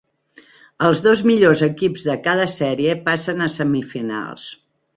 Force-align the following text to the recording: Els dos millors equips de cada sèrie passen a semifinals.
Els 0.87 1.01
dos 1.07 1.21
millors 1.31 1.61
equips 1.67 2.07
de 2.09 2.17
cada 2.29 2.49
sèrie 2.55 2.97
passen 3.11 3.47
a 3.49 3.53
semifinals. 3.61 4.51